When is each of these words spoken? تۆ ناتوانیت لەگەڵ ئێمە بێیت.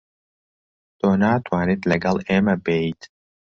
تۆ 0.99 1.07
ناتوانیت 1.21 1.81
لەگەڵ 1.91 2.17
ئێمە 2.29 2.55
بێیت. 2.65 3.01